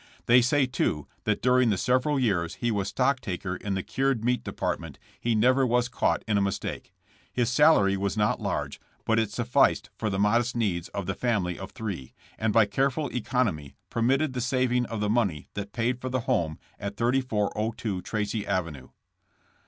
They 0.25 0.41
say, 0.41 0.65
too, 0.65 1.05
that 1.25 1.43
during 1.43 1.69
the 1.69 1.77
several 1.77 2.19
years 2.19 2.55
he 2.55 2.71
was 2.71 2.87
stock 2.87 3.19
taker 3.21 3.55
in 3.55 3.75
the 3.75 3.83
cured 3.83 4.25
meat 4.25 4.43
depart 4.43 4.79
ment 4.79 4.97
he 5.19 5.35
never 5.35 5.63
was 5.63 5.89
caught 5.89 6.23
in 6.27 6.39
a 6.39 6.41
mistake. 6.41 6.91
His 7.31 7.51
salary 7.51 7.95
was 7.95 8.17
not 8.17 8.41
large, 8.41 8.81
but 9.05 9.19
it 9.19 9.29
sufficed 9.29 9.91
for 9.95 10.09
the 10.09 10.17
modest 10.17 10.55
needs 10.55 10.87
of 10.87 11.05
the 11.05 11.13
family 11.13 11.59
of 11.59 11.69
three, 11.69 12.15
and 12.39 12.51
by 12.51 12.65
careful 12.65 13.15
economy 13.15 13.75
permit 13.91 14.21
ted 14.21 14.33
the 14.33 14.41
saving 14.41 14.87
of 14.87 15.01
the 15.01 15.07
money 15.09 15.49
that 15.53 15.71
paid 15.71 16.01
for 16.01 16.09
the 16.09 16.21
home 16.21 16.57
at 16.79 16.97
3402 16.97 18.01
Tracy 18.01 18.47
avenue." 18.47 18.89